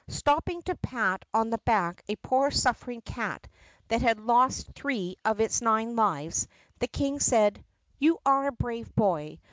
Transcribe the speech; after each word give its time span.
Stopping 0.09 0.63
to 0.63 0.73
pat 0.77 1.23
on 1.31 1.51
the 1.51 1.59
back 1.59 2.03
a 2.07 2.15
poor 2.15 2.49
suffering 2.49 3.01
cat 3.01 3.47
that 3.89 4.01
had 4.01 4.19
lost 4.19 4.71
three 4.73 5.15
of 5.23 5.37
his 5.37 5.61
nine 5.61 5.95
lives 5.95 6.47
the 6.79 6.87
King 6.87 7.19
said, 7.19 7.63
"You 7.99 8.17
are 8.25 8.47
a 8.47 8.51
brave 8.51 8.95
boy. 8.95 9.37